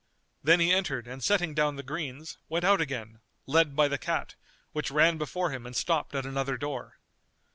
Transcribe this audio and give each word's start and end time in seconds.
Then 0.43 0.59
he 0.59 0.71
entered 0.73 1.05
and 1.07 1.23
setting 1.23 1.53
down 1.53 1.75
the 1.75 1.83
greens, 1.83 2.39
went 2.49 2.65
out 2.65 2.81
again, 2.81 3.19
led 3.45 3.75
by 3.75 3.87
the 3.87 3.99
cat, 3.99 4.33
which 4.71 4.89
ran 4.89 5.19
before 5.19 5.51
him 5.51 5.67
and 5.67 5.75
stopped 5.75 6.15
at 6.15 6.25
another 6.25 6.57
door. 6.57 6.97